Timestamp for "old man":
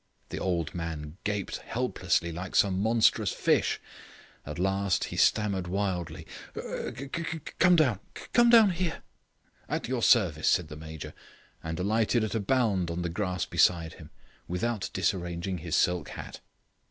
0.39-1.19